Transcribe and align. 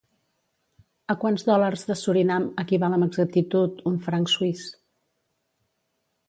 A 1.13 1.15
quants 1.23 1.43
dòlars 1.49 1.85
de 1.89 1.97
Surinam 1.99 2.47
equival 2.63 2.97
amb 2.97 3.07
exactitud 3.09 3.85
un 3.93 4.01
franc 4.09 4.33
suís? 4.37 4.65